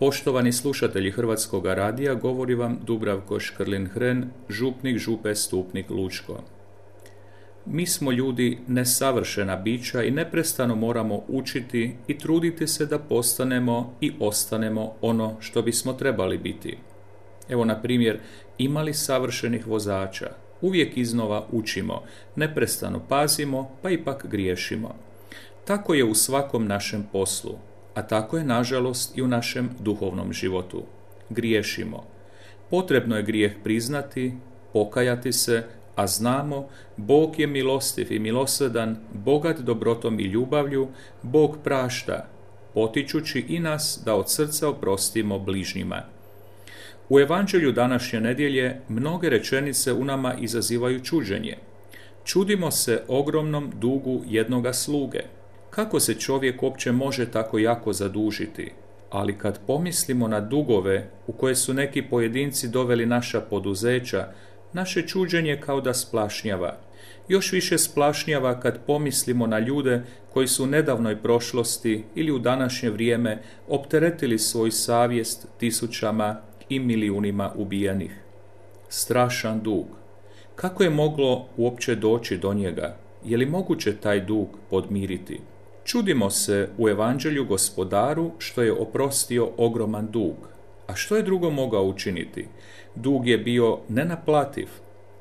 Poštovani 0.00 0.52
slušatelji 0.52 1.10
Hrvatskog 1.10 1.66
radija, 1.66 2.14
govori 2.14 2.54
vam 2.54 2.78
Dubravko 2.86 3.40
Škrlin-Hren, 3.40 4.24
župnik 4.48 4.98
župe 4.98 5.34
Stupnik 5.34 5.90
Lučko. 5.90 6.42
Mi 7.66 7.86
smo 7.86 8.12
ljudi 8.12 8.58
nesavršena 8.66 9.56
bića 9.56 10.02
i 10.02 10.10
neprestano 10.10 10.74
moramo 10.74 11.22
učiti 11.28 11.96
i 12.06 12.18
truditi 12.18 12.66
se 12.66 12.86
da 12.86 12.98
postanemo 12.98 13.94
i 14.00 14.12
ostanemo 14.20 14.92
ono 15.00 15.36
što 15.40 15.62
bismo 15.62 15.92
trebali 15.92 16.38
biti. 16.38 16.78
Evo, 17.48 17.64
na 17.64 17.82
primjer, 17.82 18.20
imali 18.58 18.94
savršenih 18.94 19.66
vozača, 19.66 20.30
uvijek 20.60 20.96
iznova 20.96 21.46
učimo, 21.52 22.02
neprestano 22.36 23.00
pazimo, 23.08 23.70
pa 23.82 23.90
ipak 23.90 24.26
griješimo. 24.30 24.94
Tako 25.64 25.94
je 25.94 26.04
u 26.04 26.14
svakom 26.14 26.66
našem 26.66 27.06
poslu, 27.12 27.58
a 27.98 28.02
tako 28.02 28.38
je 28.38 28.44
nažalost 28.44 29.18
i 29.18 29.22
u 29.22 29.26
našem 29.26 29.70
duhovnom 29.80 30.32
životu. 30.32 30.82
Griješimo. 31.30 32.04
Potrebno 32.70 33.16
je 33.16 33.22
grijeh 33.22 33.52
priznati, 33.64 34.32
pokajati 34.72 35.32
se, 35.32 35.64
a 35.96 36.06
znamo, 36.06 36.68
Bog 36.96 37.40
je 37.40 37.46
milostiv 37.46 38.12
i 38.12 38.18
milosrdan, 38.18 38.96
bogat 39.12 39.58
dobrotom 39.60 40.20
i 40.20 40.22
ljubavlju, 40.22 40.88
Bog 41.22 41.56
prašta, 41.64 42.26
potičući 42.74 43.40
i 43.48 43.58
nas 43.58 44.00
da 44.04 44.14
od 44.14 44.30
srca 44.30 44.68
oprostimo 44.68 45.38
bližnjima. 45.38 46.02
U 47.08 47.20
evanđelju 47.20 47.72
današnje 47.72 48.20
nedjelje 48.20 48.80
mnoge 48.88 49.28
rečenice 49.28 49.92
u 49.92 50.04
nama 50.04 50.34
izazivaju 50.34 51.04
čuđenje. 51.04 51.56
Čudimo 52.24 52.70
se 52.70 53.02
ogromnom 53.08 53.72
dugu 53.80 54.22
jednoga 54.26 54.72
sluge– 54.72 55.20
kako 55.70 56.00
se 56.00 56.14
čovjek 56.14 56.62
uopće 56.62 56.92
može 56.92 57.30
tako 57.30 57.58
jako 57.58 57.92
zadužiti? 57.92 58.72
Ali 59.10 59.38
kad 59.38 59.60
pomislimo 59.66 60.28
na 60.28 60.40
dugove 60.40 61.10
u 61.26 61.32
koje 61.32 61.54
su 61.54 61.74
neki 61.74 62.02
pojedinci 62.02 62.68
doveli 62.68 63.06
naša 63.06 63.40
poduzeća, 63.40 64.28
naše 64.72 65.06
čuđenje 65.06 65.60
kao 65.66 65.80
da 65.80 65.94
splašnjava. 65.94 66.76
Još 67.28 67.52
više 67.52 67.78
splašnjava 67.78 68.60
kad 68.60 68.78
pomislimo 68.86 69.46
na 69.46 69.58
ljude 69.58 70.02
koji 70.32 70.48
su 70.48 70.64
u 70.64 70.66
nedavnoj 70.66 71.22
prošlosti 71.22 72.04
ili 72.14 72.32
u 72.32 72.38
današnje 72.38 72.90
vrijeme 72.90 73.42
opteretili 73.68 74.38
svoj 74.38 74.70
savjest 74.70 75.46
tisućama 75.58 76.40
i 76.68 76.78
milijunima 76.78 77.52
ubijenih. 77.56 78.10
Strašan 78.88 79.60
dug. 79.60 79.86
Kako 80.54 80.82
je 80.82 80.90
moglo 80.90 81.46
uopće 81.56 81.94
doći 81.94 82.36
do 82.36 82.54
njega? 82.54 82.96
Je 83.24 83.36
li 83.36 83.46
moguće 83.46 83.96
taj 83.96 84.20
dug 84.20 84.48
podmiriti? 84.70 85.40
Čudimo 85.88 86.30
se 86.30 86.68
u 86.78 86.88
evanđelju 86.88 87.44
gospodaru 87.44 88.30
što 88.38 88.62
je 88.62 88.72
oprostio 88.72 89.50
ogroman 89.56 90.08
dug. 90.10 90.34
A 90.86 90.94
što 90.94 91.16
je 91.16 91.22
drugo 91.22 91.50
mogao 91.50 91.84
učiniti? 91.84 92.46
Dug 92.94 93.26
je 93.26 93.38
bio 93.38 93.78
nenaplativ. 93.88 94.68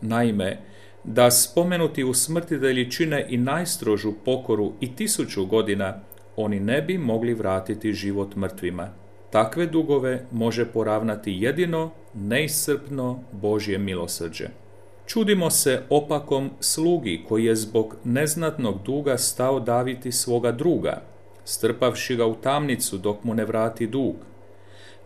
Naime, 0.00 0.58
da 1.04 1.30
spomenuti 1.30 2.04
u 2.04 2.14
smrtitelji 2.14 2.90
čine 2.90 3.26
i 3.28 3.36
najstrožu 3.36 4.12
pokoru 4.24 4.72
i 4.80 4.96
tisuću 4.96 5.46
godina, 5.46 6.00
oni 6.36 6.60
ne 6.60 6.82
bi 6.82 6.98
mogli 6.98 7.34
vratiti 7.34 7.92
život 7.92 8.36
mrtvima. 8.36 8.88
Takve 9.30 9.66
dugove 9.66 10.24
može 10.32 10.64
poravnati 10.64 11.36
jedino 11.40 11.90
neiscrpno 12.14 13.22
Božje 13.32 13.78
milosrđe. 13.78 14.48
Čudimo 15.12 15.50
se 15.50 15.82
opakom 15.88 16.50
slugi 16.60 17.24
koji 17.28 17.44
je 17.44 17.56
zbog 17.56 17.96
neznatnog 18.04 18.82
duga 18.82 19.18
stao 19.18 19.60
daviti 19.60 20.12
svoga 20.12 20.52
druga, 20.52 21.02
strpavši 21.44 22.16
ga 22.16 22.26
u 22.26 22.34
tamnicu 22.34 22.98
dok 22.98 23.24
mu 23.24 23.34
ne 23.34 23.44
vrati 23.44 23.86
dug. 23.86 24.14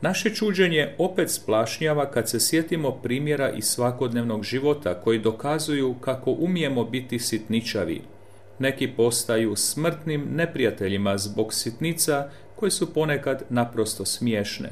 Naše 0.01 0.35
čuđenje 0.35 0.95
opet 0.99 1.31
splašnjava 1.31 2.11
kad 2.11 2.29
se 2.29 2.41
sjetimo 2.41 2.91
primjera 2.91 3.51
iz 3.51 3.65
svakodnevnog 3.65 4.43
života 4.43 4.95
koji 4.95 5.19
dokazuju 5.19 5.95
kako 6.01 6.31
umijemo 6.31 6.85
biti 6.85 7.19
sitničavi. 7.19 8.03
Neki 8.59 8.89
postaju 8.89 9.57
smrtnim 9.57 10.29
neprijateljima 10.35 11.19
zbog 11.19 11.55
sitnica 11.55 12.29
koje 12.57 12.71
su 12.71 12.95
ponekad 12.95 13.43
naprosto 13.51 14.05
smiješne. 14.05 14.71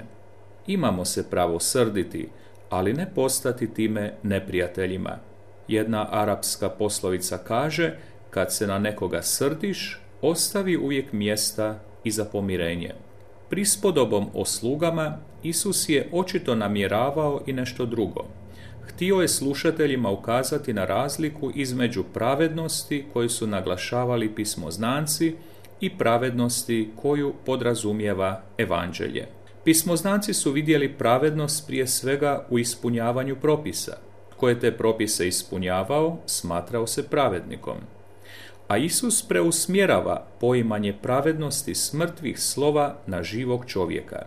Imamo 0.67 1.05
se 1.05 1.31
pravo 1.31 1.61
srditi, 1.61 2.29
ali 2.73 2.93
ne 2.93 3.07
postati 3.15 3.75
time 3.75 4.13
neprijateljima. 4.23 5.19
Jedna 5.69 6.09
arapska 6.11 6.69
poslovica 6.69 7.39
kaže, 7.39 7.97
kad 8.31 8.55
se 8.55 8.67
na 8.67 8.79
nekoga 8.79 9.23
srdiš, 9.23 10.01
ostavi 10.23 10.77
uvijek 10.77 11.13
mjesta 11.13 11.79
i 12.05 12.11
za 12.11 12.25
pomirenje. 12.25 12.93
Prispodobom 13.51 14.27
o 14.35 14.45
slugama 14.45 15.19
Isus 15.43 15.89
je 15.89 16.09
očito 16.13 16.55
namjeravao 16.55 17.41
i 17.47 17.53
nešto 17.53 17.87
drugo. 17.87 18.25
Htio 18.83 19.17
je 19.17 19.29
slušateljima 19.29 20.11
ukazati 20.11 20.73
na 20.73 20.85
razliku 20.85 21.51
između 21.55 22.05
pravednosti 22.15 23.05
koju 23.13 23.29
su 23.29 23.47
naglašavali 23.47 24.35
pismoznanci 24.35 25.35
i 25.81 25.99
pravednosti 25.99 26.91
koju 26.97 27.35
podrazumijeva 27.47 28.43
evanđelje. 28.59 29.42
Pismoznanci 29.65 30.35
su 30.35 30.53
vidjeli 30.53 30.93
pravednost 30.93 31.67
prije 31.67 31.87
svega 31.87 32.47
u 32.51 32.59
ispunjavanju 32.59 33.37
propisa. 33.37 33.97
Tko 34.31 34.49
je 34.49 34.61
te 34.61 34.77
propise 34.77 35.29
ispunjavao, 35.29 36.19
smatrao 36.27 36.87
se 36.87 37.09
pravednikom. 37.09 37.77
A 38.69 38.77
Isus 38.77 39.23
preusmjerava 39.29 40.27
poimanje 40.41 40.95
pravednosti 41.03 41.75
smrtvih 41.75 42.41
slova 42.41 42.97
na 43.07 43.23
živog 43.23 43.67
čovjeka. 43.67 44.27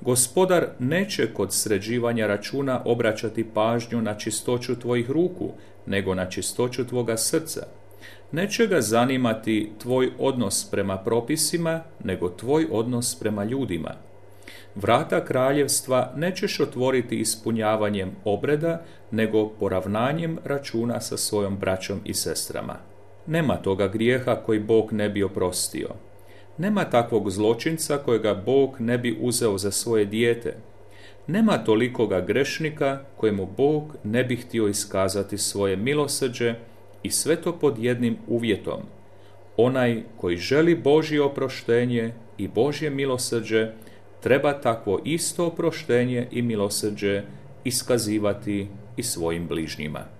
Gospodar 0.00 0.66
neće 0.78 1.34
kod 1.34 1.52
sređivanja 1.52 2.26
računa 2.26 2.82
obraćati 2.84 3.44
pažnju 3.54 4.02
na 4.02 4.14
čistoću 4.14 4.80
tvojih 4.80 5.10
ruku, 5.10 5.52
nego 5.86 6.14
na 6.14 6.30
čistoću 6.30 6.86
tvoga 6.86 7.16
srca. 7.16 7.66
Neće 8.32 8.66
ga 8.66 8.80
zanimati 8.80 9.72
tvoj 9.78 10.10
odnos 10.18 10.70
prema 10.70 10.96
propisima, 10.96 11.82
nego 12.04 12.28
tvoj 12.28 12.66
odnos 12.70 13.14
prema 13.14 13.44
ljudima. 13.44 14.07
Vrata 14.80 15.24
kraljevstva 15.24 16.12
nećeš 16.16 16.60
otvoriti 16.60 17.16
ispunjavanjem 17.20 18.10
obreda, 18.24 18.82
nego 19.10 19.48
poravnanjem 19.48 20.38
računa 20.44 21.00
sa 21.00 21.16
svojom 21.16 21.56
braćom 21.56 22.00
i 22.04 22.14
sestrama. 22.14 22.76
Nema 23.26 23.56
toga 23.56 23.88
grijeha 23.88 24.34
koji 24.34 24.60
Bog 24.60 24.92
ne 24.92 25.08
bi 25.08 25.22
oprostio. 25.22 25.88
Nema 26.58 26.84
takvog 26.84 27.30
zločinca 27.30 27.96
kojega 27.96 28.34
Bog 28.34 28.76
ne 28.78 28.98
bi 28.98 29.18
uzeo 29.20 29.58
za 29.58 29.70
svoje 29.70 30.04
dijete. 30.04 30.56
Nema 31.26 31.58
tolikoga 31.58 32.20
grešnika 32.20 33.00
kojemu 33.16 33.46
Bog 33.56 33.96
ne 34.04 34.24
bi 34.24 34.36
htio 34.36 34.68
iskazati 34.68 35.38
svoje 35.38 35.76
milosrđe 35.76 36.54
i 37.02 37.10
sve 37.10 37.36
to 37.36 37.52
pod 37.52 37.78
jednim 37.78 38.16
uvjetom. 38.28 38.80
Onaj 39.56 40.02
koji 40.16 40.36
želi 40.36 40.74
Božje 40.74 41.22
oproštenje 41.22 42.12
i 42.38 42.48
Božje 42.48 42.90
milosrđe 42.90 43.72
treba 44.20 44.52
takvo 44.52 45.00
isto 45.04 45.46
oproštenje 45.46 46.28
i 46.30 46.42
milosrđe 46.42 47.22
iskazivati 47.64 48.68
i 48.96 49.02
svojim 49.02 49.46
bližnjima. 49.48 50.17